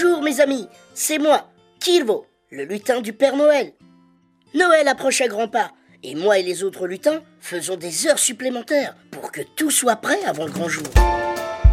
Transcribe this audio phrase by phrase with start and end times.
[0.00, 1.48] Bonjour mes amis, c'est moi,
[1.80, 3.72] Kirvo, le lutin du Père Noël.
[4.54, 5.72] Noël approche à grands pas,
[6.04, 10.22] et moi et les autres lutins faisons des heures supplémentaires pour que tout soit prêt
[10.24, 10.86] avant le grand jour.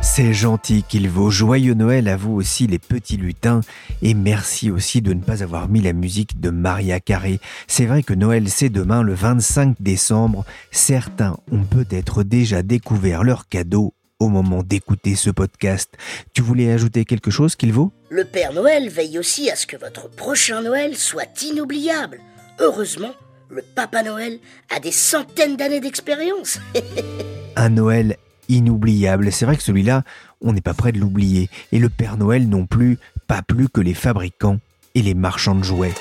[0.01, 1.11] C'est gentil qu'il.
[1.29, 3.61] Joyeux Noël à vous aussi les petits lutins
[4.01, 7.39] et merci aussi de ne pas avoir mis la musique de Maria Carré.
[7.67, 10.45] C'est vrai que Noël c'est demain le 25 décembre.
[10.71, 15.93] Certains ont peut-être déjà découvert leur cadeau au moment d'écouter ce podcast.
[16.33, 19.77] Tu voulais ajouter quelque chose qu'il vaut Le Père Noël veille aussi à ce que
[19.77, 22.19] votre prochain Noël soit inoubliable.
[22.59, 23.11] Heureusement,
[23.49, 24.39] le Papa Noël
[24.75, 26.59] a des centaines d'années d'expérience.
[27.55, 28.17] Un Noël
[28.49, 29.31] inoubliable.
[29.31, 30.03] C'est vrai que celui-là,
[30.41, 31.49] on n'est pas prêt de l'oublier.
[31.71, 34.59] Et le Père Noël non plus, pas plus que les fabricants
[34.93, 35.93] et les marchands de jouets.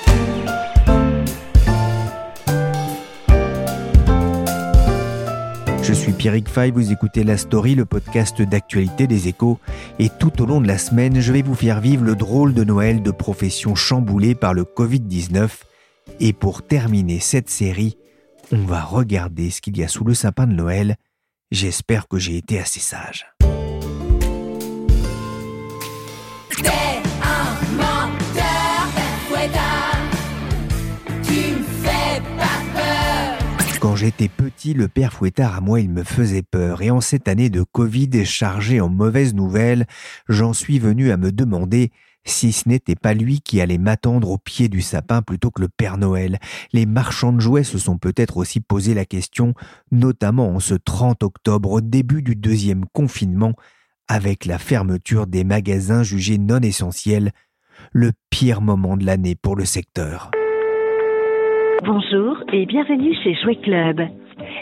[5.87, 9.59] Je suis Pierrick Fay, vous écoutez La Story, le podcast d'actualité des échos.
[9.99, 12.63] Et tout au long de la semaine, je vais vous faire vivre le drôle de
[12.63, 15.47] Noël de professions chamboulées par le Covid-19.
[16.19, 17.97] Et pour terminer cette série,
[18.51, 20.95] on va regarder ce qu'il y a sous le sapin de Noël.
[21.51, 23.27] J'espère que j'ai été assez sage.
[33.85, 36.81] Quand j'étais petit, le père Fouettard à moi, il me faisait peur.
[36.81, 39.85] Et en cette année de Covid chargée en mauvaises nouvelles,
[40.27, 41.91] j'en suis venu à me demander
[42.25, 45.69] si ce n'était pas lui qui allait m'attendre au pied du sapin plutôt que le
[45.69, 46.39] Père Noël.
[46.73, 49.53] Les marchands de jouets se sont peut-être aussi posé la question,
[49.91, 53.53] notamment en ce 30 octobre, au début du deuxième confinement,
[54.07, 57.33] avec la fermeture des magasins jugés non essentiels,
[57.91, 60.31] le pire moment de l'année pour le secteur.
[61.85, 64.01] Bonjour et bienvenue chez Jouet Club.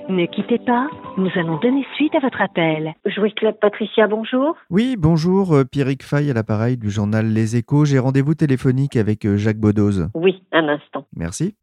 [0.10, 2.94] Ne quittez pas, nous allons donner suite à votre appel.
[3.06, 4.58] Jouet Club Patricia, bonjour.
[4.70, 7.86] Oui, bonjour, euh, Pierrick Fay à l'appareil du journal Les Échos.
[7.86, 10.10] J'ai rendez-vous téléphonique avec euh, Jacques Bodoz.
[10.14, 11.06] Oui, un instant.
[11.16, 11.56] Merci.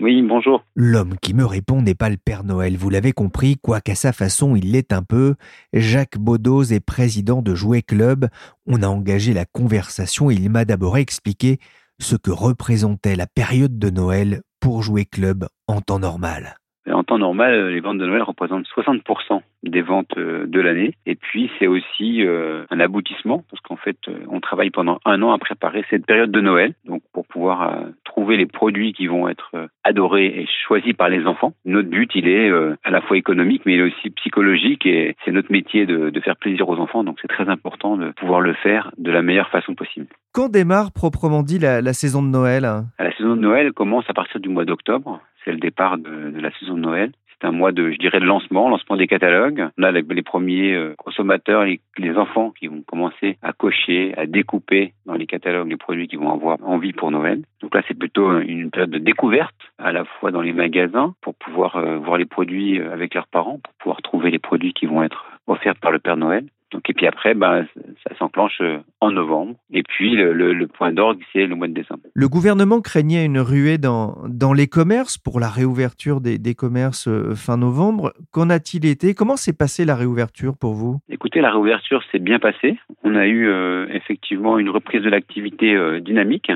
[0.00, 0.62] Oui, bonjour.
[0.76, 4.56] L'homme qui me répond n'est pas le Père Noël, vous l'avez compris, quoiqu'à sa façon
[4.56, 5.36] il l'est un peu.
[5.72, 8.26] Jacques Bodoz est président de Jouet Club.
[8.66, 11.58] On a engagé la conversation et il m'a d'abord expliqué
[12.00, 16.58] ce que représentait la période de Noël pour Jouet Club en temps normal.
[16.92, 20.94] En temps normal, les ventes de Noël représentent 60% des ventes euh, de l'année.
[21.06, 25.20] Et puis, c'est aussi euh, un aboutissement, parce qu'en fait, euh, on travaille pendant un
[25.22, 29.28] an à préparer cette période de Noël, donc pour pouvoir trouver les produits qui vont
[29.28, 31.52] être adorés et choisis par les enfants.
[31.64, 32.50] Notre but, il est
[32.84, 36.20] à la fois économique, mais il est aussi psychologique, et c'est notre métier de, de
[36.20, 39.50] faire plaisir aux enfants, donc c'est très important de pouvoir le faire de la meilleure
[39.50, 40.06] façon possible.
[40.32, 42.62] Quand démarre proprement dit la, la saison de Noël?
[42.98, 45.20] La saison de Noël commence à partir du mois d'octobre.
[45.48, 47.12] C'est le départ de, la saison de Noël.
[47.28, 49.66] C'est un mois de, je dirais, de lancement, lancement des catalogues.
[49.78, 54.12] On a les, les premiers euh, consommateurs, les, les, enfants qui vont commencer à cocher,
[54.18, 57.44] à découper dans les catalogues les produits qu'ils vont avoir envie pour Noël.
[57.62, 61.34] Donc là, c'est plutôt une période de découverte, à la fois dans les magasins, pour
[61.34, 64.84] pouvoir euh, voir les produits euh, avec leurs parents, pour pouvoir trouver les produits qui
[64.84, 66.44] vont être offerts par le Père Noël.
[66.70, 67.66] Donc, et puis après, ben,
[68.06, 68.60] ça s'enclenche
[69.00, 69.54] en novembre.
[69.72, 72.02] Et puis, le, le, le point d'orgue, c'est le mois de décembre.
[72.12, 77.08] Le gouvernement craignait une ruée dans, dans les commerces pour la réouverture des, des commerces
[77.34, 78.12] fin novembre.
[78.32, 79.14] Qu'en a-t-il été?
[79.14, 80.98] Comment s'est passée la réouverture pour vous?
[81.08, 82.78] Écoutez, la réouverture s'est bien passée.
[83.02, 86.52] On a eu euh, effectivement une reprise de l'activité euh, dynamique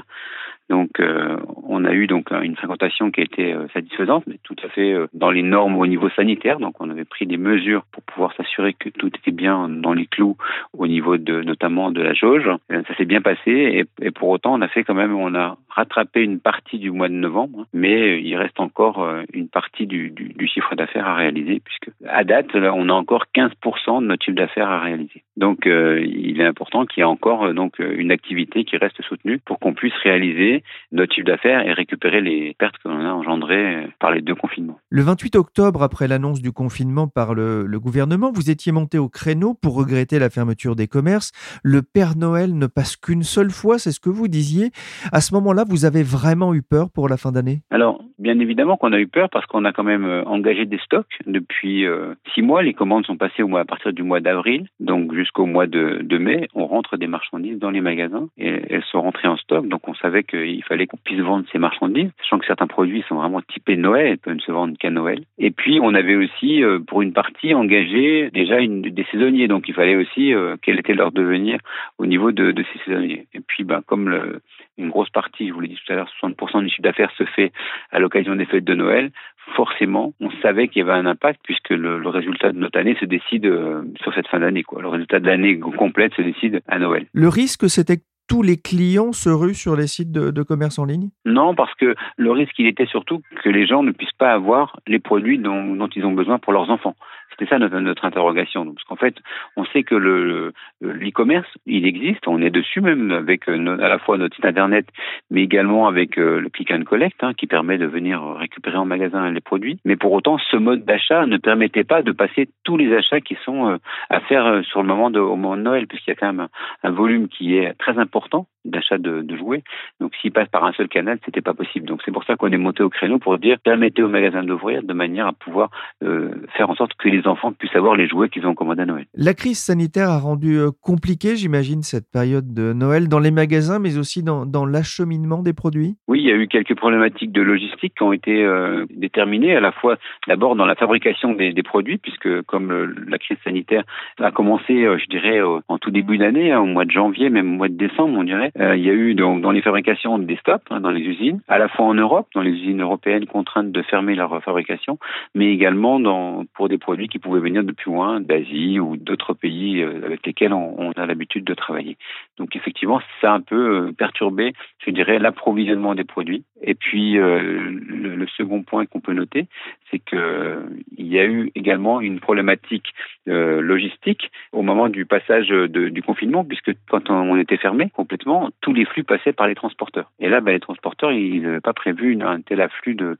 [0.69, 4.57] Donc, euh, on a eu donc une fréquentation qui a été euh, satisfaisante, mais tout
[4.65, 6.59] à fait euh, dans les normes au niveau sanitaire.
[6.59, 10.07] Donc, on avait pris des mesures pour pouvoir s'assurer que tout était bien dans les
[10.07, 10.37] clous
[10.77, 12.49] au niveau de notamment de la jauge.
[12.71, 16.23] Ça s'est bien passé et, pour autant, on a fait quand même, on a rattrapé
[16.23, 20.13] une partie du mois de novembre, mais il reste encore une partie du
[20.47, 24.71] chiffre d'affaires à réaliser, puisque à date, on a encore 15% de notre chiffre d'affaires
[24.71, 25.23] à réaliser.
[25.37, 29.59] Donc, il est important qu'il y ait encore donc une activité qui reste soutenue pour
[29.59, 30.52] qu'on puisse réaliser
[30.91, 34.79] notre chiffre d'affaires et récupérer les pertes que l'on a engendrées par les deux confinements.
[34.91, 39.09] Le 28 octobre, après l'annonce du confinement par le, le, gouvernement, vous étiez monté au
[39.09, 41.33] créneau pour regretter la fermeture des commerces.
[41.63, 44.71] Le Père Noël ne passe qu'une seule fois, c'est ce que vous disiez.
[45.13, 47.63] À ce moment-là, vous avez vraiment eu peur pour la fin d'année?
[47.71, 50.79] Alors, bien évidemment qu'on a eu peur parce qu'on a quand même euh, engagé des
[50.79, 52.63] stocks depuis euh, six mois.
[52.63, 56.01] Les commandes sont passées au mois, à partir du mois d'avril, donc jusqu'au mois de,
[56.03, 56.49] de mai.
[56.55, 59.67] On rentre des marchandises dans les magasins et elles sont rentrées en stock.
[59.69, 63.17] Donc, on savait qu'il fallait qu'on puisse vendre ces marchandises, sachant que certains produits sont
[63.17, 65.23] vraiment typés Noël, elles peuvent ne se vendre qu'à Noël.
[65.39, 69.75] Et puis, on avait aussi, euh, pour une partie, engagé déjà des saisonniers, donc il
[69.75, 71.59] fallait aussi euh, quel était leur devenir
[71.99, 73.27] au niveau de, ces saisonniers.
[73.35, 74.41] Et puis, ben, comme
[74.79, 77.25] une grosse partie, je vous l'ai dit tout à l'heure, 60% du chiffre d'affaires se
[77.25, 77.53] fait
[77.91, 79.11] à l'occasion des fêtes de Noël,
[79.57, 83.05] forcément, on savait qu'il y avait un impact puisque le, résultat de notre année se
[83.05, 84.65] décide euh, sur cette fin d'année.
[84.79, 87.07] Le résultat de l'année complète se décide à Noël.
[87.13, 90.87] Le risque, c'était que tous les clients se ruent sur les sites de, commerce en
[90.87, 91.11] ligne?
[91.27, 94.99] Non, parce que le risque, était surtout que les gens ne puissent pas avoir les
[94.99, 96.97] produits dont ils ont besoin pour leurs enfants.
[97.43, 98.65] C'était ça notre, notre interrogation.
[98.73, 99.17] Parce qu'en fait,
[99.57, 103.99] on sait que le l'e-commerce, il existe, on est dessus même avec euh, à la
[103.99, 104.87] fois notre site internet,
[105.31, 108.85] mais également avec euh, le click and collect hein, qui permet de venir récupérer en
[108.85, 109.81] magasin les produits.
[109.85, 113.37] Mais pour autant, ce mode d'achat ne permettait pas de passer tous les achats qui
[113.45, 113.77] sont euh,
[114.09, 116.49] à faire sur le moment au moment de Noël, puisqu'il y a quand même
[116.83, 119.65] un, volume qui est très important d'achat de, jouets.
[119.99, 121.87] Donc s'il passe par un seul canal, c'était pas possible.
[121.87, 124.83] Donc c'est pour ça qu'on est monté au créneau pour dire permettez aux magasins d'ouvrir
[124.83, 128.47] de manière à pouvoir faire en sorte que les enfants puissent avoir les jouets qu'ils
[128.47, 129.07] ont commandés à Noël.
[129.15, 133.79] La crise sanitaire a rendu euh, compliqué, j'imagine, cette période de Noël dans les magasins,
[133.79, 135.97] mais aussi dans, dans l'acheminement des produits?
[136.09, 139.61] Oui, il y a eu quelques problématiques de logistique qui ont été euh, déterminées à
[139.61, 139.97] la fois
[140.29, 143.85] d'abord dans la fabrication des, des, produits, puisque comme la crise sanitaire
[144.21, 147.55] a commencé, euh, je dirais, en tout début d'année, hein, au mois de janvier, même
[147.55, 150.19] au mois de décembre, on dirait, euh, il y a eu donc dans les fabrications
[150.19, 153.27] des stops hein, dans les usines, à la fois en Europe, dans les usines européennes
[153.27, 154.99] contraintes de fermer leur fabrication,
[155.35, 159.35] mais également dans, pour des produits qui pouvaient venir de plus loin, d'Asie ou d'autres
[159.35, 161.99] pays euh, avec lesquels on, a l'habitude de travailler.
[162.39, 166.43] Donc effectivement, ça a un peu euh, perturbé, je dirais, l'approvisionnement des produits.
[166.63, 169.47] Et puis euh, le, second point qu'on peut noter,
[169.91, 170.65] c'est que
[170.97, 172.95] il y a eu également une problématique
[173.27, 178.87] logistique au moment du passage du confinement, puisque quand on était fermé complètement, tous les
[178.87, 180.11] flux passaient par les transporteurs.
[180.19, 183.17] Et là, ben, les transporteurs, ils n'avaient pas prévu un tel afflux de,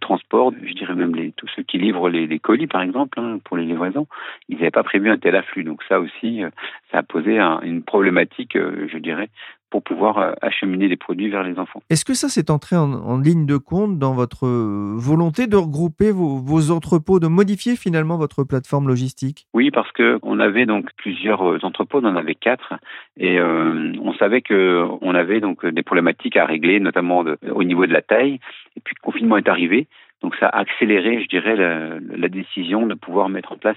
[0.00, 0.52] transport.
[0.64, 3.56] Je dirais même les, tous ceux qui livrent les, les colis, par exemple, hein, pour
[3.56, 4.06] les livraisons,
[4.48, 5.64] ils n'avaient pas prévu un tel afflux.
[5.64, 6.42] Donc ça aussi,
[6.90, 9.28] ça a posé un, une problématique, je dirais,
[9.70, 11.82] pour pouvoir acheminer les produits vers les enfants.
[11.90, 16.12] Est-ce que ça s'est entré en, en, ligne de compte dans votre volonté de regrouper
[16.12, 19.46] vos, vos, entrepôts, de modifier finalement votre plateforme logistique?
[19.54, 22.74] Oui, parce que on avait donc plusieurs entrepôts, on en avait quatre,
[23.16, 27.64] et euh, on savait que on avait donc des problématiques à régler, notamment de, au
[27.64, 28.38] niveau de la taille.
[28.76, 29.88] Et puis le confinement est arrivé,
[30.22, 33.76] donc ça a accéléré, je dirais, la, décision de pouvoir mettre en place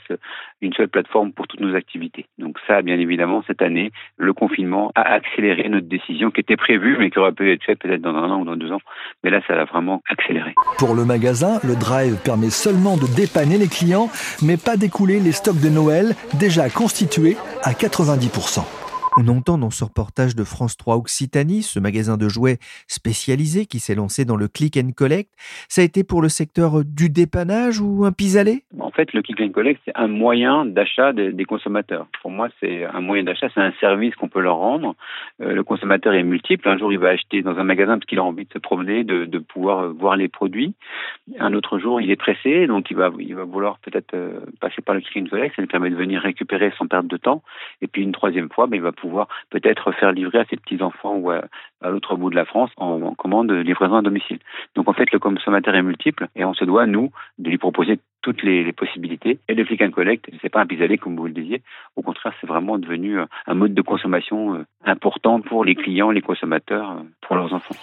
[0.61, 2.25] une seule plateforme pour toutes nos activités.
[2.39, 6.97] Donc ça, bien évidemment, cette année, le confinement a accéléré notre décision qui était prévue,
[6.97, 8.81] mais qui aurait pu être faite peut-être dans un an ou dans deux ans.
[9.23, 10.53] Mais là, ça l'a vraiment accéléré.
[10.77, 14.09] Pour le magasin, le Drive permet seulement de dépanner les clients,
[14.41, 18.88] mais pas d'écouler les stocks de Noël déjà constitués à 90%.
[19.17, 23.79] On entend dans ce reportage de France 3 Occitanie, ce magasin de jouets spécialisé qui
[23.79, 25.29] s'est lancé dans le click and collect.
[25.67, 28.63] Ça a été pour le secteur du dépannage ou un pis-aller?
[28.79, 32.07] En fait, le click and collect, c'est un moyen d'achat des, consommateurs.
[32.21, 34.95] Pour moi, c'est un moyen d'achat, c'est un service qu'on peut leur rendre.
[35.41, 36.69] Euh, le consommateur est multiple.
[36.69, 39.03] Un jour, il va acheter dans un magasin parce qu'il a envie de se promener,
[39.03, 40.75] de, pouvoir voir les produits.
[41.39, 45.01] Un autre jour, il est pressé, donc il va, vouloir peut-être euh, passer par le
[45.01, 45.55] click and collect.
[45.55, 47.41] Ça lui permet de venir récupérer sans perte de temps.
[47.81, 49.08] Et puis une troisième fois, ben, il va pouvoir
[49.49, 51.41] peut-être faire livrer à ses petits-enfants ou à,
[51.83, 54.39] l'autre bout de la France en, en commande livraison à domicile.
[54.75, 57.99] Donc en fait, le consommateur est multiple et on se doit, nous, de lui proposer
[58.21, 59.39] toutes les, possibilités.
[59.47, 61.61] Et le click and collect, c'est pas un pis-aller comme vous le disiez.
[61.95, 66.97] Au contraire, c'est vraiment devenu un mode de consommation important pour les clients, les consommateurs,
[67.21, 67.75] pour leurs enfants.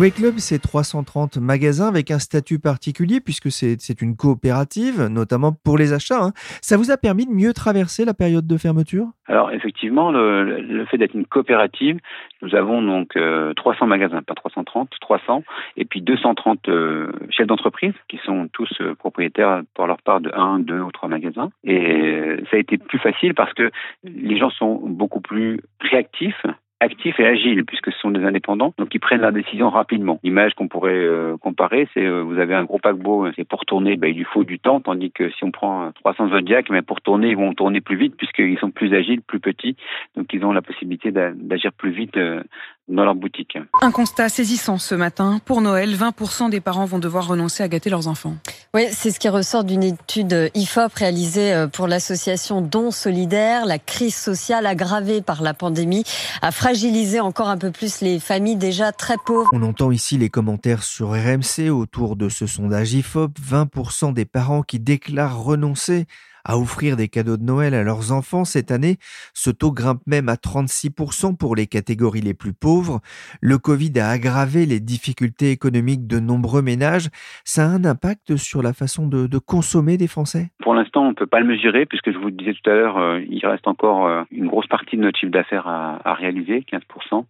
[0.00, 5.76] Jouet Club, c'est 330 magasins avec un statut particulier puisque c'est une coopérative, notamment pour
[5.76, 6.22] les achats.
[6.22, 6.32] Hein.
[6.62, 9.08] Ça vous a permis de mieux traverser la période de fermeture?
[9.26, 11.98] Alors effectivement, le, fait d'être une coopérative,
[12.40, 15.44] nous avons donc 300 euh, magasins, pas 330, 300,
[15.76, 20.32] et puis 230 euh, chefs d'entreprise qui sont tous euh, propriétaires pour leur part de
[20.34, 21.50] 1, 2 ou 3 magasins.
[21.62, 23.70] Et ça a été plus facile parce que
[24.04, 26.42] les gens sont beaucoup plus réactifs
[26.80, 30.18] actifs et agiles puisque ce sont des indépendants, donc ils prennent la décision rapidement.
[30.24, 33.96] L'image qu'on pourrait euh, comparer, c'est euh, vous avez un gros paquebot, c'est pour tourner,
[33.96, 37.00] ben, il lui faut du temps, tandis que si on prend 300 Zodiac, mais pour
[37.00, 39.76] tourner, ils vont tourner plus vite puisqu'ils sont plus agiles, plus petits,
[40.16, 42.42] donc ils ont la possibilité d'agir plus vite euh,
[42.88, 43.56] dans leur boutique.
[43.82, 45.40] Un constat saisissant ce matin.
[45.44, 48.36] Pour Noël, 20% des parents vont devoir renoncer à gâter leurs enfants.
[48.74, 53.66] Oui, c'est ce qui ressort d'une étude IFOP réalisée pour l'association Don Solidaire.
[53.66, 56.04] La crise sociale aggravée par la pandémie
[56.42, 59.50] a fragiliser encore un peu plus les familles déjà très pauvres.
[59.52, 63.30] On entend ici les commentaires sur RMC autour de ce sondage IFOP.
[63.40, 66.06] 20% des parents qui déclarent renoncer
[66.44, 68.98] à offrir des cadeaux de Noël à leurs enfants cette année.
[69.34, 73.00] Ce taux grimpe même à 36% pour les catégories les plus pauvres.
[73.40, 77.08] Le Covid a aggravé les difficultés économiques de nombreux ménages.
[77.44, 80.50] Ça a un impact sur la façon de, consommer des Français?
[80.62, 83.20] Pour l'instant, peut pas le mesurer puisque je vous le disais tout à l'heure, euh,
[83.28, 87.26] il reste encore euh, une grosse partie de notre chiffre d'affaires à, réaliser, 15%.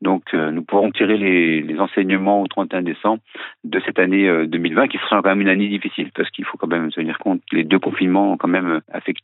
[0.00, 3.20] Donc euh, nous pourrons tirer les, enseignements au 31 décembre
[3.64, 6.68] de cette année 2020 qui sera quand même une année difficile parce qu'il faut quand
[6.68, 8.80] même tenir compte les deux confinements ont quand même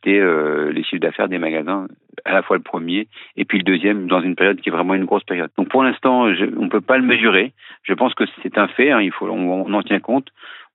[0.07, 1.87] euh, les chiffres d'affaires des magasins,
[2.25, 4.93] à la fois le premier et puis le deuxième, dans une période qui est vraiment
[4.93, 5.49] une grosse période.
[5.57, 7.53] Donc pour l'instant, on ne peut pas le mesurer.
[7.83, 10.27] Je pense que c'est un fait, hein, il faut, on, en tient compte.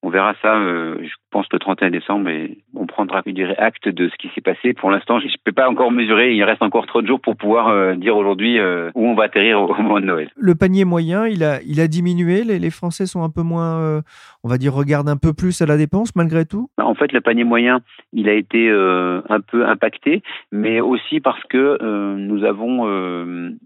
[0.03, 4.09] On verra ça, euh, je pense, le 31 décembre et on prendra, je acte de
[4.09, 4.73] ce qui s'est passé.
[4.73, 6.35] Pour l'instant, je ne peux pas encore mesurer.
[6.35, 9.25] Il reste encore trop de jours pour pouvoir euh, dire aujourd'hui euh, où on va
[9.25, 10.31] atterrir au, moment de Noël.
[10.37, 12.45] Le panier moyen, il a, diminué.
[12.45, 14.03] Les Français sont un peu moins,
[14.47, 16.71] on va dire, regardent un peu plus à la dépense malgré tout?
[16.79, 17.81] Bah, en fait, le panier moyen,
[18.13, 20.23] il a été un peu impacté,
[20.53, 22.87] mais aussi parce que nous avons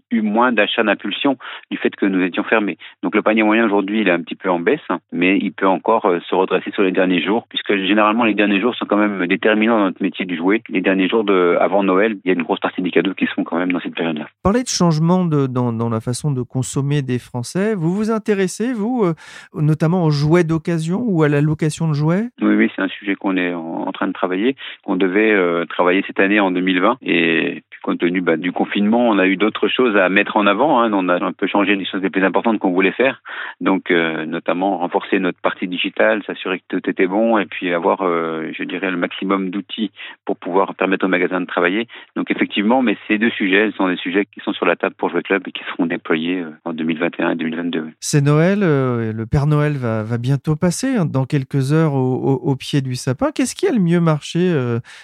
[0.09, 1.37] eu moins d'achats d'impulsion
[1.69, 2.79] du fait que nous étions fermés.
[3.03, 4.79] Donc le panier moyen aujourd'hui, il est un petit peu en baisse,
[5.11, 8.73] mais il peut encore se redresser sur les derniers jours, puisque généralement les derniers jours
[8.73, 10.63] sont quand même déterminants dans notre métier du jouet.
[10.69, 13.27] Les derniers jours de, avant Noël, il y a une grosse partie des cadeaux qui
[13.27, 14.27] se font quand même dans cette période-là.
[14.41, 18.73] Parler de changement de, dans, dans, la façon de consommer des Français, vous vous intéressez,
[18.73, 19.13] vous, euh,
[19.53, 20.70] notamment aux jouets d'occasion?
[20.99, 22.29] Ou à la location de jouets?
[22.41, 26.03] Oui, oui, c'est un sujet qu'on est en, train de travailler, qu'on devait euh, travailler
[26.07, 26.97] cette année en 2020.
[27.01, 30.81] Et compte tenu bah, du confinement, on a eu d'autres choses à mettre en avant.
[30.81, 30.91] Hein.
[30.93, 33.21] On a un peu changé les choses les plus importantes qu'on voulait faire.
[33.59, 38.01] Donc, euh, notamment renforcer notre partie digitale, s'assurer que tout était bon et puis avoir,
[38.01, 39.91] euh, je dirais, le maximum d'outils
[40.25, 41.87] pour pouvoir permettre aux magasins de travailler.
[42.15, 45.09] Donc, effectivement, mais ces deux sujets sont des sujets qui sont sur la table pour
[45.09, 47.87] Jouer Club et qui seront déployés euh, en 2021 et 2022.
[47.99, 48.59] C'est Noël.
[48.61, 52.95] le Père Noël va, va, bientôt passer hein, dans quelques heures au, au, pied du
[52.95, 53.31] sapin.
[53.33, 54.53] Qu'est-ce qui a le mieux marché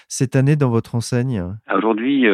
[0.08, 1.44] cette année dans votre enseigne?
[1.74, 2.28] Aujourd'hui,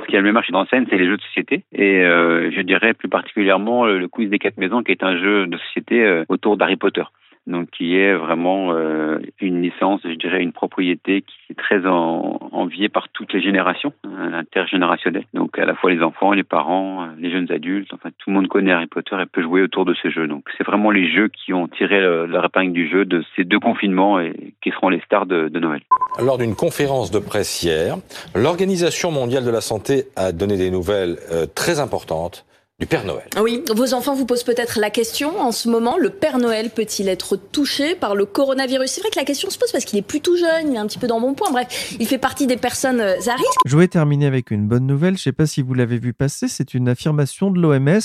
[0.00, 1.64] ce qui a le mieux marché dans scène, c'est les jeux de société.
[1.72, 5.46] Et euh, je dirais plus particulièrement le, quiz des quatre maisons, qui est un jeu
[5.46, 7.04] de société euh, autour d'Harry Potter
[7.46, 12.88] donc qui est vraiment euh, une licence, je dirais une propriété qui est très enviée
[12.88, 15.24] par toutes les générations, hein, intergénérationnelle.
[15.34, 18.48] Donc à la fois les enfants, les parents, les jeunes adultes, enfin tout le monde
[18.48, 20.26] connaît Harry Potter et peut jouer autour de ce jeu.
[20.26, 23.60] Donc c'est vraiment les jeux qui ont tiré la épingle du jeu de ces deux
[23.60, 25.80] confinements et qui seront les stars de, de Noël.
[26.20, 27.96] Lors d'une conférence de presse hier,
[28.34, 32.44] l'Organisation mondiale de la santé a donné des nouvelles euh, très importantes
[32.80, 33.28] du Père Noël.
[33.40, 37.08] Oui, vos enfants vous posent peut-être la question en ce moment, le Père Noël peut-il
[37.08, 38.90] être touché par le coronavirus?
[38.90, 40.86] C'est vrai que la question se pose parce qu'il est plutôt jeune, il est un
[40.86, 43.60] petit peu dans mon point, bref, il fait partie des personnes euh, à risque.
[43.66, 46.14] Je vais terminer avec une bonne nouvelle, je ne sais pas si vous l'avez vu
[46.14, 48.00] passer, c'est une affirmation de l'OMS,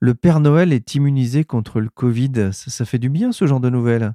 [0.00, 3.60] le Père Noël est immunisé contre le Covid, ça, ça fait du bien ce genre
[3.60, 4.12] de nouvelles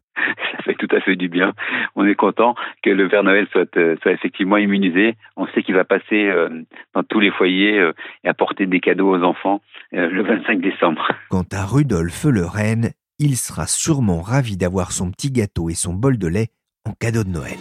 [0.77, 1.53] tout à fait du bien.
[1.95, 5.15] On est content que le Père Noël soit, euh, soit effectivement immunisé.
[5.35, 6.49] On sait qu'il va passer euh,
[6.93, 11.07] dans tous les foyers euh, et apporter des cadeaux aux enfants le 25 décembre.
[11.29, 15.93] Quant à Rudolf le Reine, il sera sûrement ravi d'avoir son petit gâteau et son
[15.93, 16.47] bol de lait
[16.85, 17.57] en cadeau de Noël.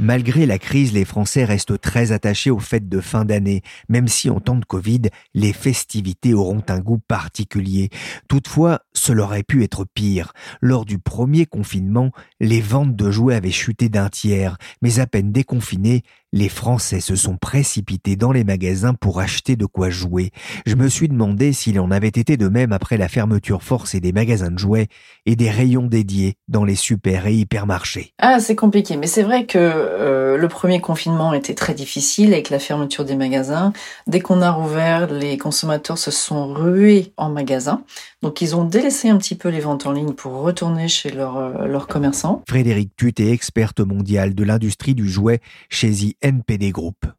[0.00, 4.28] Malgré la crise, les Français restent très attachés aux fêtes de fin d'année, même si
[4.28, 5.02] en temps de Covid,
[5.34, 7.90] les festivités auront un goût particulier.
[8.28, 10.32] Toutefois, cela aurait pu être pire.
[10.62, 15.30] Lors du premier confinement, les ventes de jouets avaient chuté d'un tiers, mais à peine
[15.30, 16.04] déconfinés,
[16.34, 20.32] les Français se sont précipités dans les magasins pour acheter de quoi jouer.
[20.66, 24.12] Je me suis demandé s'il en avait été de même après la fermeture forcée des
[24.12, 24.88] magasins de jouets
[25.26, 28.14] et des rayons dédiés dans les super et hypermarchés.
[28.18, 32.50] Ah, c'est compliqué, mais c'est vrai que euh, le premier confinement était très difficile avec
[32.50, 33.72] la fermeture des magasins.
[34.08, 37.84] Dès qu'on a rouvert, les consommateurs se sont rués en magasin.
[38.22, 41.36] Donc ils ont délaissé un petit peu les ventes en ligne pour retourner chez leurs
[41.36, 42.42] euh, commerçants.
[42.48, 46.06] Frédéric Tut est experte mondiale de l'industrie du jouet chez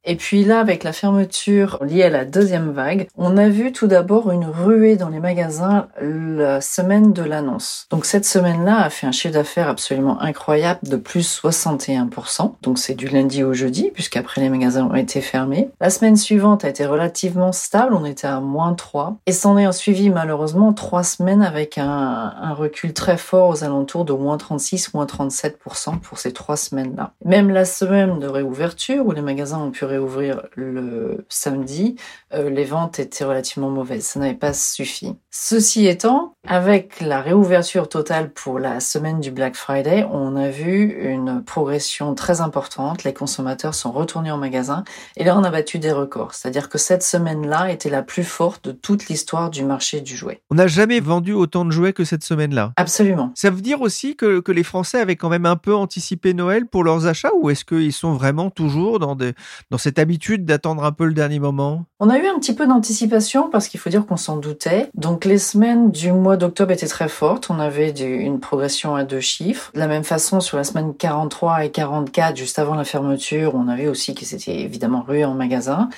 [0.04, 3.88] Et puis là, avec la fermeture liée à la deuxième vague, on a vu tout
[3.88, 7.88] d'abord une ruée dans les magasins la semaine de l'annonce.
[7.92, 12.54] Donc cette semaine-là a fait un chiffre d'affaires absolument incroyable de plus 61%.
[12.62, 15.70] Donc c'est du lundi au jeudi, puisqu'après les magasins ont été fermés.
[15.80, 19.18] La semaine suivante a été relativement stable, on était à moins 3.
[19.28, 24.06] Et s'en est suivi malheureusement trois semaines avec un, un recul très fort aux alentours
[24.06, 27.12] de moins 36, moins 37% pour ces trois semaines-là.
[27.24, 31.96] Même la semaine de réouverture, où les magasins ont pu réouvrir le samedi,
[32.34, 34.06] euh, les ventes étaient relativement mauvaises.
[34.06, 35.16] Ça n'avait pas suffi.
[35.32, 40.94] Ceci étant, avec la réouverture totale pour la semaine du Black Friday, on a vu
[41.12, 43.04] une progression très importante.
[43.04, 44.84] Les consommateurs sont retournés en magasin
[45.18, 46.34] et là on a battu des records.
[46.34, 50.42] C'est-à-dire que cette semaine-là était la plus forte de toute l'histoire du marché du jouet.
[50.50, 52.72] On n'a jamais vendu autant de jouets que cette semaine-là.
[52.78, 53.32] Absolument.
[53.36, 56.66] Ça veut dire aussi que, que les Français avaient quand même un peu anticipé Noël
[56.66, 60.92] pour leurs achats ou est-ce qu'ils sont vraiment toujours dans, dans cette habitude d'attendre un
[60.92, 61.86] peu le dernier moment?
[62.00, 64.90] On a eu un petit peu d'anticipation parce qu'il faut dire qu'on s'en doutait.
[64.96, 67.50] Donc les semaines du mois d'octobre étaient très fortes.
[67.50, 69.72] On avait une progression à deux chiffres.
[69.74, 73.68] De la même façon, sur la semaine 43 et 44, juste avant la fermeture, on
[73.68, 75.90] avait aussi qu'ils étaient évidemment rués en magasin.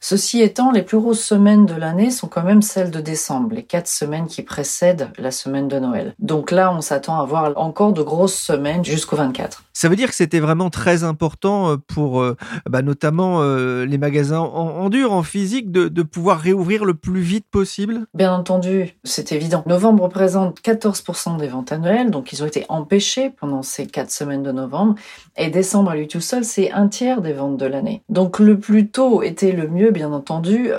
[0.00, 3.62] Ceci étant, les plus grosses semaines de l'année sont quand même celles de décembre, les
[3.62, 6.14] quatre semaines qui précèdent la semaine de Noël.
[6.18, 9.64] Donc là, on s'attend à voir encore de grosses semaines jusqu'au 24.
[9.72, 12.25] Ça veut dire que c'était vraiment très important euh, pour euh,
[12.68, 17.20] bah, notamment euh, les magasins en, dur, en physique, de, de, pouvoir réouvrir le plus
[17.20, 19.62] vite possible Bien entendu, c'est évident.
[19.66, 24.42] Novembre représente 14% des ventes annuelles, donc ils ont été empêchés pendant ces quatre semaines
[24.42, 24.94] de novembre.
[25.36, 28.02] Et décembre à lui tout seul, c'est un tiers des ventes de l'année.
[28.08, 30.70] Donc le plus tôt était le mieux, bien entendu,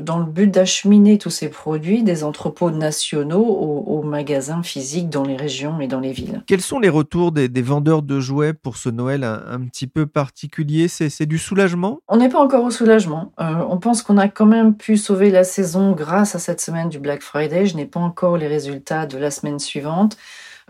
[0.00, 5.36] dans le but d'acheminer tous ces produits des entrepôts nationaux aux, magasins physiques dans les
[5.36, 6.42] régions et dans les villes.
[6.46, 10.06] Quels sont les retours des, des vendeurs de jouets pour ce Noël un, petit peu
[10.06, 10.88] particulier?
[10.94, 11.98] C'est du soulagement?
[12.08, 13.32] On n'est pas encore au soulagement.
[13.40, 16.88] Euh, on pense qu'on a quand même pu sauver la saison grâce à cette semaine
[16.88, 17.66] du Black Friday.
[17.66, 20.16] Je n'ai pas encore les résultats de la semaine suivante.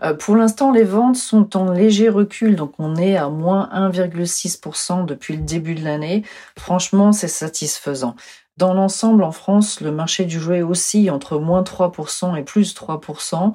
[0.03, 5.05] Euh, pour l'instant, les ventes sont en léger recul, donc on est à moins 1,6%
[5.05, 6.23] depuis le début de l'année.
[6.57, 8.15] Franchement, c'est satisfaisant.
[8.57, 13.53] Dans l'ensemble, en France, le marché du jouet oscille entre moins 3% et plus 3%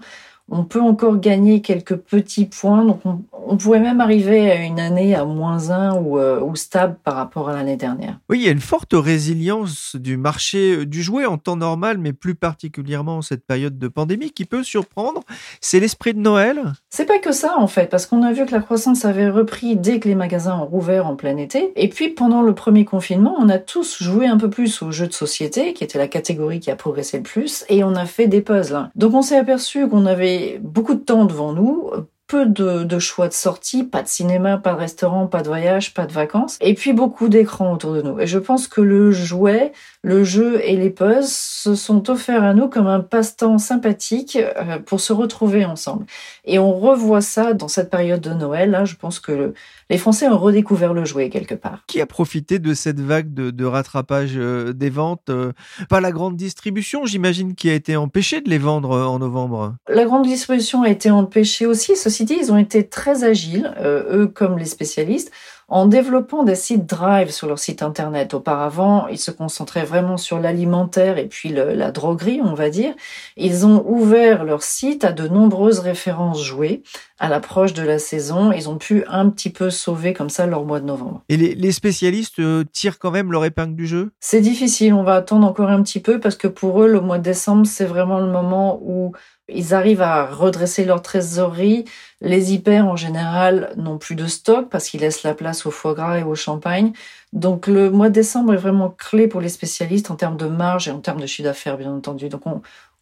[0.51, 2.85] on peut encore gagner quelques petits points.
[2.85, 6.97] Donc on, pourrait même arriver à une année à moins 1 ou, euh, ou stable
[7.03, 8.19] par rapport à l'année dernière.
[8.29, 11.99] Oui, il y a une forte résilience du marché euh, du jouet en temps normal,
[11.99, 15.23] mais plus particulièrement en cette période de pandémie qui peut surprendre.
[15.61, 18.53] C'est l'esprit de Noël C'est pas que ça en fait, parce qu'on a vu que
[18.53, 21.73] la croissance avait repris dès que les magasins ont rouvert en plein été.
[21.77, 25.07] Et puis pendant le premier confinement, on a tous joué un peu plus aux jeux
[25.07, 28.27] de société, qui était la catégorie qui a progressé le plus, et on a fait
[28.27, 28.91] des puzzles.
[28.95, 31.91] Donc on s'est aperçu qu'on avait beaucoup de temps devant nous,
[32.31, 36.07] peu de, choix de sortie, pas de cinéma, pas de restaurant, pas de voyage, pas
[36.07, 38.21] de vacances, et puis beaucoup d'écrans autour de nous.
[38.21, 39.73] Et je pense que le jouet,
[40.03, 44.79] le jeu et les puzzles se sont offerts à nous comme un passe-temps sympathique euh,
[44.79, 46.07] pour se retrouver ensemble.
[46.45, 48.71] Et on revoit ça dans cette période de Noël.
[48.71, 49.53] Là, je pense que
[49.91, 51.85] les Français ont redécouvert le jouet quelque part.
[51.87, 55.53] Qui a profité de cette vague de, rattrapage euh, des ventes euh,
[55.91, 59.75] Pas la grande distribution, j'imagine, qui a été empêchée de les vendre en novembre.
[59.89, 61.97] La grande distribution a été empêchée aussi.
[61.97, 65.31] Ceci ils ont été très agiles, euh, eux comme les spécialistes,
[65.71, 68.35] en développant des sites Drive sur leur site internet.
[68.35, 72.93] Auparavant, ils se concentraient vraiment sur l'alimentaire et puis la droguerie, on va dire.
[73.37, 76.83] Ils ont ouvert leur site à de nombreuses références jouées.
[77.21, 80.65] À l'approche de la saison, ils ont pu un petit peu sauver comme ça leur
[80.65, 81.23] mois de novembre.
[81.29, 84.11] Et les, spécialistes euh, tirent quand même leur épingle du jeu?
[84.21, 87.19] C'est difficile, on va attendre encore un petit peu parce que pour eux, le mois
[87.19, 89.13] de décembre, c'est vraiment le moment où
[89.53, 91.85] ils arrivent à redresser leur trésorerie.
[92.21, 95.95] Les hyper, en général, n'ont plus de stock parce qu'ils laissent la place au foie
[95.95, 96.93] gras et au champagne.
[97.33, 100.89] Donc, le mois de décembre est vraiment clé pour les spécialistes en termes de marge
[100.89, 102.29] et en termes de chiffre d'affaires, bien entendu.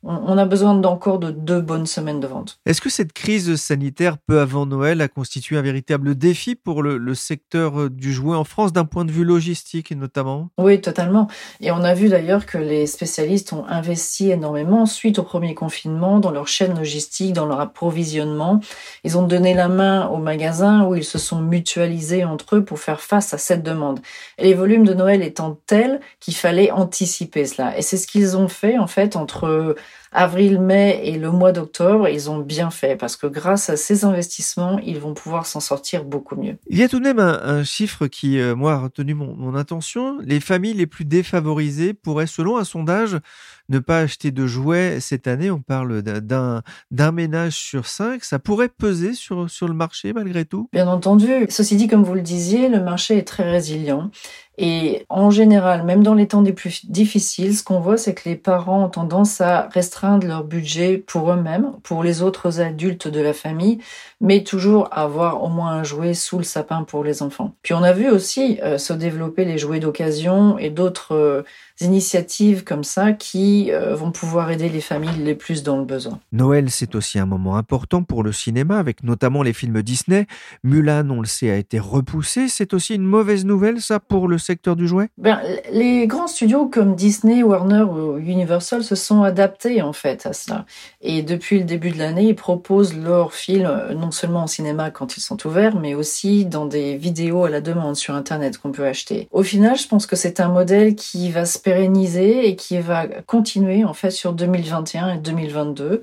[0.04, 2.60] On a besoin d'encore de deux bonnes semaines de vente.
[2.66, 7.14] Est-ce que cette crise sanitaire peu avant Noël a constitué un véritable défi pour le,
[7.14, 10.50] secteur euh, du jouet en France d'un point de vue logistique notamment?
[10.56, 11.26] Oui, totalement.
[11.60, 16.20] Et on a vu d'ailleurs que les spécialistes ont investi énormément suite au premier confinement
[16.20, 18.60] dans leur chaîne logistique, dans leur approvisionnement.
[19.02, 22.78] Ils ont donné la main aux magasins où ils se sont mutualisés entre eux pour
[22.78, 24.00] faire face à cette demande.
[24.38, 27.76] Et les volumes de Noël étant tels qu'il fallait anticiper cela.
[27.76, 29.74] Et c'est ce qu'ils ont fait en fait entre
[30.12, 34.04] avril, mai et le mois d'octobre, ils ont bien fait parce que grâce à ces
[34.04, 36.56] investissements, ils vont pouvoir s'en sortir beaucoup mieux.
[36.68, 39.54] Il y a tout de même un, chiffre qui, euh, moi, a retenu mon, mon
[39.54, 40.18] attention.
[40.22, 43.18] Les familles les plus défavorisées pourraient, selon un sondage,
[43.68, 45.50] ne pas acheter de jouets cette année.
[45.50, 48.24] On parle d'un, d'un ménage sur cinq.
[48.24, 50.68] Ça pourrait peser sur, sur le marché malgré tout?
[50.72, 51.46] Bien entendu.
[51.48, 54.10] Ceci dit, comme vous le disiez, le marché est très résilient.
[54.60, 58.28] Et en général, même dans les temps les plus difficiles, ce qu'on voit, c'est que
[58.28, 63.20] les parents ont tendance à restreindre leur budget pour eux-mêmes, pour les autres adultes de
[63.20, 63.78] la famille,
[64.20, 67.54] mais toujours avoir au moins un jouet sous le sapin pour les enfants.
[67.62, 71.42] Puis on a vu aussi euh, se développer les jouets d'occasion et d'autres euh,
[71.80, 76.18] initiatives comme ça qui euh, vont pouvoir aider les familles les plus dans le besoin.
[76.32, 80.26] Noël, c'est aussi un moment important pour le cinéma, avec notamment les films Disney.
[80.64, 82.48] Mulan, on le sait, a été repoussé.
[82.48, 85.08] C'est aussi une mauvaise nouvelle, ça, pour le secteur du jouet?
[85.18, 85.38] Ben,
[85.72, 90.64] Les grands studios comme Disney, Warner ou Universal se sont adaptés en fait à cela.
[91.00, 94.90] Et depuis le début de l'année, ils proposent leurs films euh, non seulement au cinéma
[94.90, 98.72] quand ils sont ouverts, mais aussi dans des vidéos à la demande sur Internet qu'on
[98.72, 99.28] peut acheter.
[99.30, 103.06] Au final, je pense que c'est un modèle qui va se pérenniser et qui va
[103.26, 106.02] continuer en fait sur 2021 et 2022.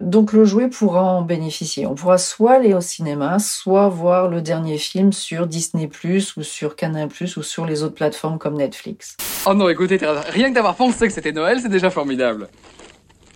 [0.00, 1.86] Donc le jouet pourra en bénéficier.
[1.86, 5.86] On pourra soit aller au cinéma, soit voir le dernier film sur Disney⁇
[6.36, 9.16] ou sur Canal⁇ ou sur les autres plateformes comme Netflix.
[9.46, 9.98] Oh non, écoutez,
[10.28, 12.48] rien que d'avoir pensé que c'était Noël, c'est déjà formidable.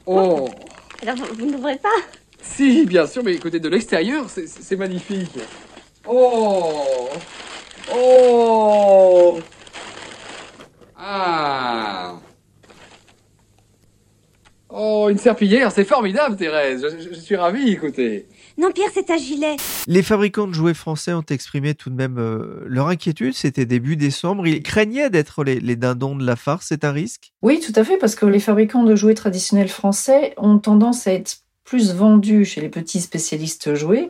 [0.06, 0.48] Oh.
[1.02, 1.88] Alors vous n'ouvrez pas
[2.42, 5.38] Si, bien sûr, mais écoutez, de l'extérieur, c'est magnifique.
[6.06, 7.08] Oh.
[7.94, 9.40] Oh.
[10.96, 12.14] Ah
[14.72, 16.86] Oh, une serpillière, c'est formidable, Thérèse.
[17.10, 18.28] Je, suis ravi, écoutez.
[18.56, 19.56] Non, Pierre, c'est un gilet.
[19.88, 23.34] Les fabricants de jouets français ont exprimé tout de même euh, leur inquiétude.
[23.34, 24.46] C'était début décembre.
[24.46, 26.66] Ils craignaient d'être les, les, dindons de la farce.
[26.68, 27.32] C'est un risque?
[27.42, 31.14] Oui, tout à fait, parce que les fabricants de jouets traditionnels français ont tendance à
[31.14, 34.08] être plus vendus chez les petits spécialistes jouets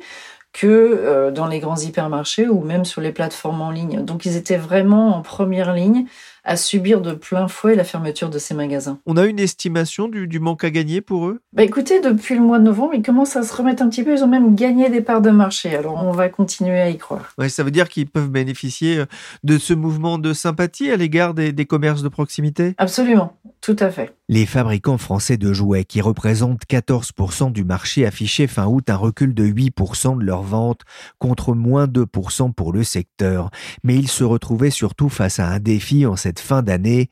[0.52, 4.04] que euh, dans les grands hypermarchés ou même sur les plateformes en ligne.
[4.04, 6.06] Donc ils étaient vraiment en première ligne
[6.50, 8.98] à subir de plein fouet la fermeture de ces magasins.
[9.06, 11.40] On a une estimation du, manque à gagner pour eux?
[11.52, 14.12] Bah Écoutez, depuis le mois de novembre, ils commencent à se remettre un petit peu.
[14.14, 15.76] Ils ont même gagné des parts de marché.
[15.76, 17.32] Alors on va continuer à y croire.
[17.38, 19.06] Ouais, ça veut dire qu'ils peuvent bénéficier euh,
[19.44, 22.74] de ce mouvement de sympathie à l'égard des, des commerces de proximité?
[22.78, 24.12] Absolument, tout à fait.
[24.28, 29.34] Les fabricants français de jouets, qui représentent 14% du marché, affichaient fin août un recul
[29.34, 30.82] de 8% de leurs ventes,
[31.18, 33.50] contre moins 2% pour le secteur.
[33.82, 37.10] Mais ils se retrouvaient surtout face à un défi en cette fin d'année.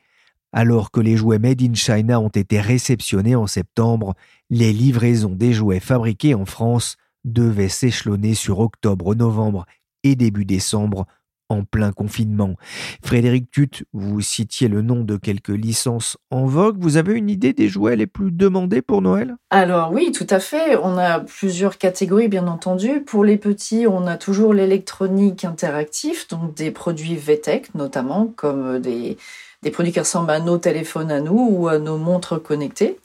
[0.53, 4.15] Alors que les jouets Made in China ont été réceptionnés en septembre,
[4.51, 9.67] les livraisons des jouets fabriqués en France devaient s'échelonner sur octobre, novembre
[10.05, 11.07] et début décembre
[11.49, 12.55] en plein confinement.
[13.03, 16.77] Frédéric Tut, vous citiez le nom de quelques licences en vogue.
[16.79, 19.37] Vous avez une idée des jouets les plus demandés pour Noël?
[19.51, 20.77] Alors oui, tout à fait.
[20.77, 23.01] On a plusieurs catégories, bien entendu.
[23.01, 29.17] Pour les petits, on a toujours l'électronique interactif, donc des produits VTech notamment, comme des,
[29.63, 32.99] des produits qui ressemblent à nos téléphones à nous ou à nos montres connectées.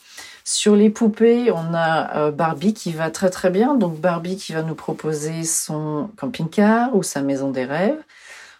[0.46, 3.76] Sur les poupées, on a euh, Barbie qui va très très bien.
[3.76, 8.02] Donc Barbie qui va nous proposer son camping-car ou sa maison des rêves.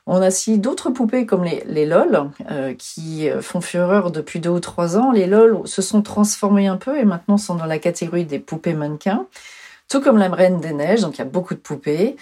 [0.06, 4.50] On a aussi d'autres poupées comme les, LOL euh, qui euh, font fureur depuis deux
[4.50, 5.12] ou trois ans.
[5.12, 8.74] Les LOL se sont transformés un peu et maintenant sont dans la catégorie des poupées
[8.74, 9.26] mannequins.
[9.88, 12.18] Tout comme la Reine des Neiges, donc il y a beaucoup de poupées.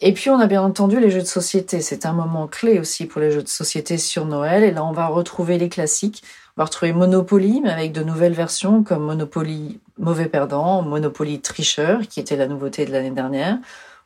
[0.00, 1.80] Et puis on a bien entendu les jeux de société.
[1.80, 4.62] C'est un moment clé aussi pour les jeux de société sur Noël.
[4.62, 6.22] Et là on va retrouver les classiques.
[6.56, 12.00] On va retrouver Monopoly, mais avec de nouvelles versions comme Monopoly mauvais perdant, Monopoly tricheur,
[12.08, 13.58] qui était la nouveauté de l'année dernière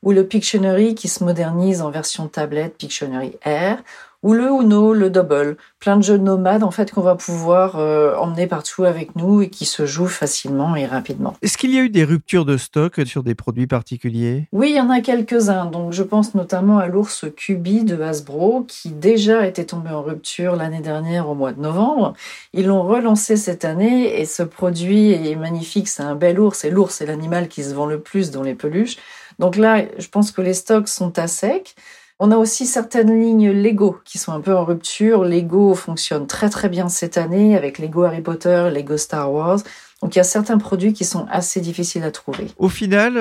[0.06, 3.82] ou le Pictionary qui se modernise en version tablette Pictionary Air,
[4.22, 8.16] ou le Uno, le Double, plein de jeux nomades en fait qu'on va pouvoir euh,
[8.16, 11.34] emmener partout avec nous et qui se jouent facilement et rapidement.
[11.42, 14.46] Est-ce qu'il y a eu des ruptures de stock sur des produits particuliers?
[14.52, 15.66] Oui, il y en a quelques-uns.
[15.66, 20.54] Donc je pense notamment à l'ours Cubi de Hasbro qui déjà était tombé en rupture
[20.54, 22.14] l'année dernière au mois de novembre.
[22.52, 25.88] Ils l'ont relancé cette année et ce produit est magnifique.
[25.88, 28.54] C'est un bel ours et l'ours est l'animal qui se vend le plus dans les
[28.54, 28.98] peluches.
[29.38, 31.74] Donc là, je pense que les stocks sont à sec.
[32.18, 35.24] On a aussi certaines lignes Lego qui sont un peu en rupture.
[35.24, 39.58] Lego fonctionne très très bien cette année avec Lego Harry Potter, Lego Star Wars.
[40.02, 42.48] Donc il y a certains produits qui sont assez difficiles à trouver.
[42.58, 43.14] Au final,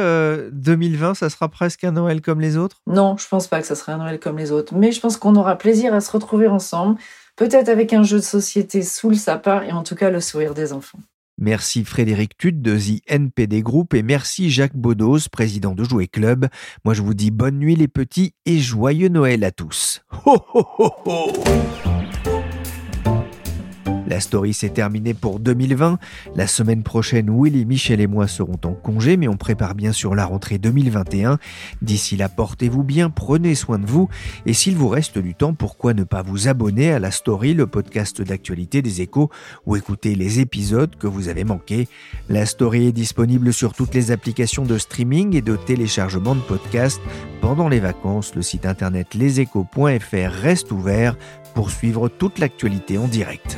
[0.52, 2.82] 2020, euh, ça sera presque un Noël comme les autres?
[2.88, 5.18] Non, je pense pas que ça sera un Noël comme les autres, mais je pense
[5.18, 6.98] qu'on aura plaisir à se retrouver ensemble,
[7.36, 10.54] peut-être avec un jeu de société sous le sapin et en tout cas le sourire
[10.54, 11.00] des enfants.
[11.38, 16.48] Merci Frédéric Tude de The NPD Group et merci Jacques Baudos, président de Jouet Club.
[16.86, 20.02] Moi je vous dis bonne nuit les petits et joyeux Noël à tous.
[24.08, 26.00] La story s'est terminée pour 2020.
[26.36, 30.16] La semaine prochaine, Willy, Michel et moi serons en congé, mais on prépare bien sûr
[30.16, 31.40] la rentrée 2021.
[31.82, 34.10] D'ici là, portez-vous bien, prenez soin de vous.
[34.46, 37.68] Et s'il vous reste du temps, pourquoi ne pas vous abonner à la story, le
[37.68, 39.30] podcast d'actualité des échos,
[39.66, 41.88] ou écouter les épisodes que vous avez manqués.
[42.30, 47.02] La story est disponible sur toutes les applications de streaming et de téléchargement de podcasts.
[47.42, 51.16] Pendant les vacances, le site internet leséchos.fr reste ouvert
[51.56, 53.58] pour suivre toute l'actualité en direct.